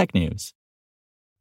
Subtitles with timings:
[0.00, 0.52] technews.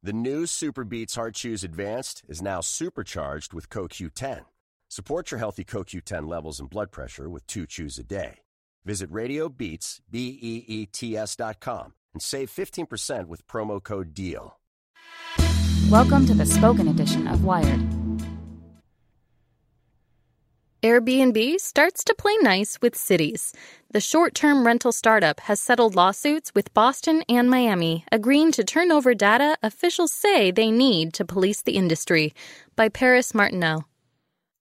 [0.04, 4.46] The new Super Beets Heart Chews Advanced is now supercharged with CoQ10.
[4.90, 8.40] Support your healthy CoQ10 levels and blood pressure with two chews a day.
[8.86, 14.60] Visit RadioBeets, B-E-E-T-S dot com and save 15% with promo code DEAL.
[15.90, 17.99] Welcome to the spoken edition of Wired.
[20.82, 23.52] Airbnb starts to play nice with cities.
[23.92, 28.90] The short term rental startup has settled lawsuits with Boston and Miami, agreeing to turn
[28.90, 32.34] over data officials say they need to police the industry.
[32.78, 33.89] By Paris Martineau.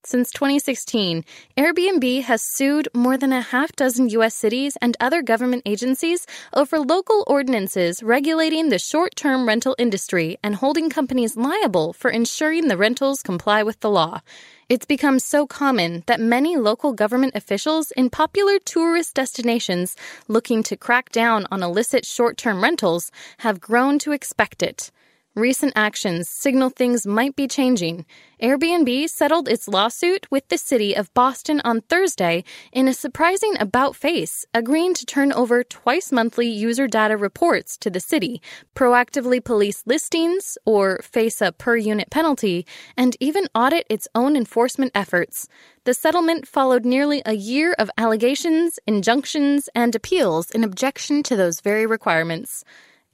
[0.05, 1.25] Since 2016,
[1.57, 4.33] Airbnb has sued more than a half dozen U.S.
[4.33, 10.55] cities and other government agencies over local ordinances regulating the short term rental industry and
[10.55, 14.21] holding companies liable for ensuring the rentals comply with the law.
[14.69, 19.97] It's become so common that many local government officials in popular tourist destinations
[20.29, 24.91] looking to crack down on illicit short term rentals have grown to expect it.
[25.35, 28.07] Recent actions signal things might be changing.
[28.41, 33.95] Airbnb settled its lawsuit with the city of Boston on Thursday in a surprising about
[33.95, 38.41] face, agreeing to turn over twice monthly user data reports to the city,
[38.75, 42.65] proactively police listings or face a per unit penalty,
[42.97, 45.47] and even audit its own enforcement efforts.
[45.83, 51.61] The settlement followed nearly a year of allegations, injunctions, and appeals in objection to those
[51.61, 52.63] very requirements.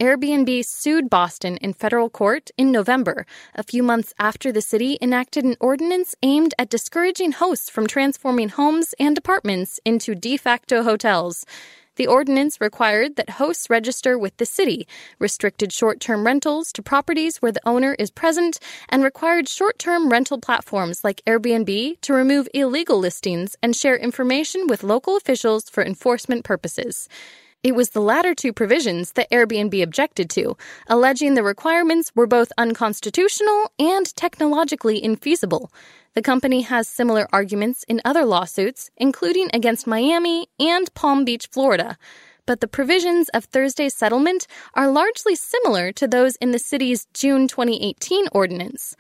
[0.02, 5.46] Airbnb sued Boston in federal court in November, a few months after the city enacted
[5.46, 11.46] an ordinance aimed at discouraging hosts from transforming homes and apartments into de facto hotels.
[11.96, 14.86] The ordinance required that hosts register with the city,
[15.18, 20.10] restricted short term rentals to properties where the owner is present, and required short term
[20.10, 25.86] rental platforms like Airbnb to remove illegal listings and share information with local officials for
[25.86, 27.08] enforcement purposes.
[27.66, 30.56] It was the latter two provisions that Airbnb objected to,
[30.86, 35.72] alleging the requirements were both unconstitutional and technologically infeasible.
[36.14, 41.98] The company has similar arguments in other lawsuits, including against Miami and Palm Beach, Florida.
[42.46, 44.46] But the provisions of Thursday's settlement
[44.76, 48.96] are largely similar to those in the city's June 2018 ordinance.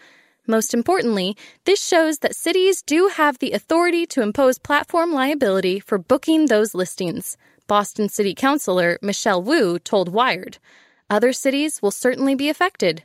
[0.47, 5.99] Most importantly, this shows that cities do have the authority to impose platform liability for
[5.99, 7.37] booking those listings.
[7.67, 10.57] Boston City Councilor Michelle Wu told Wired.
[11.09, 13.03] Other cities will certainly be affected.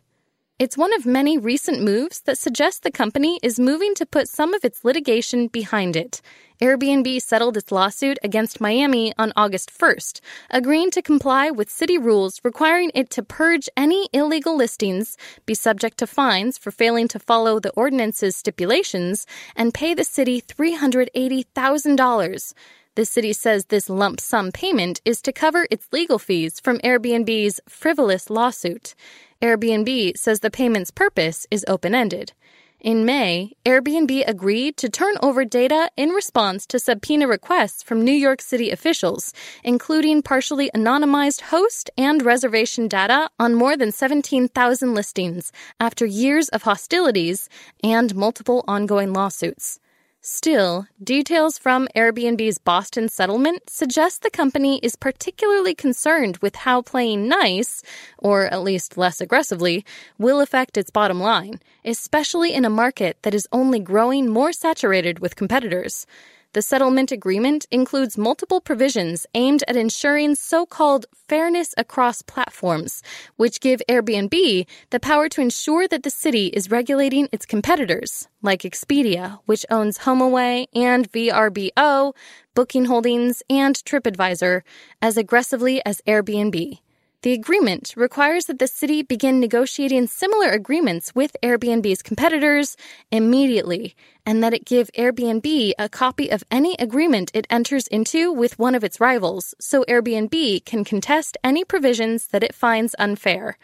[0.58, 4.52] It's one of many recent moves that suggest the company is moving to put some
[4.52, 6.20] of its litigation behind it.
[6.60, 12.38] Airbnb settled its lawsuit against Miami on August 1st, agreeing to comply with city rules
[12.44, 15.16] requiring it to purge any illegal listings,
[15.46, 20.42] be subject to fines for failing to follow the ordinance's stipulations, and pay the city
[20.42, 22.52] $380,000.
[22.96, 27.60] The city says this lump sum payment is to cover its legal fees from Airbnb's
[27.68, 28.96] frivolous lawsuit.
[29.40, 32.32] Airbnb says the payment's purpose is open ended.
[32.80, 38.10] In May, Airbnb agreed to turn over data in response to subpoena requests from New
[38.10, 45.52] York City officials, including partially anonymized host and reservation data on more than 17,000 listings
[45.78, 47.48] after years of hostilities
[47.84, 49.78] and multiple ongoing lawsuits.
[50.22, 57.26] Still, details from Airbnb's Boston settlement suggest the company is particularly concerned with how playing
[57.26, 57.82] nice,
[58.18, 59.82] or at least less aggressively,
[60.18, 65.20] will affect its bottom line, especially in a market that is only growing more saturated
[65.20, 66.06] with competitors.
[66.52, 73.04] The settlement agreement includes multiple provisions aimed at ensuring so called fairness across platforms,
[73.36, 78.62] which give Airbnb the power to ensure that the city is regulating its competitors, like
[78.62, 82.14] Expedia, which owns HomeAway and VRBO,
[82.56, 84.62] Booking Holdings, and TripAdvisor,
[85.00, 86.80] as aggressively as Airbnb.
[87.22, 92.78] The agreement requires that the city begin negotiating similar agreements with Airbnb's competitors
[93.12, 93.94] immediately,
[94.24, 98.74] and that it give Airbnb a copy of any agreement it enters into with one
[98.74, 103.58] of its rivals so Airbnb can contest any provisions that it finds unfair.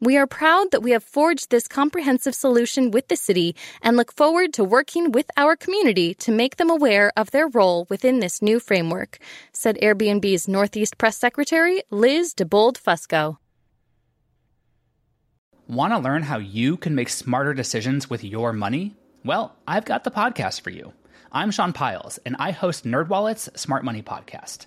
[0.00, 4.12] We are proud that we have forged this comprehensive solution with the city and look
[4.12, 8.42] forward to working with our community to make them aware of their role within this
[8.42, 9.18] new framework,
[9.52, 13.38] said Airbnb's Northeast Press Secretary Liz DeBold Fusco.
[15.68, 18.96] Want to learn how you can make smarter decisions with your money?
[19.24, 20.92] Well, I've got the podcast for you.
[21.32, 24.66] I'm Sean Pyles, and I host NerdWallet's Smart Money Podcast.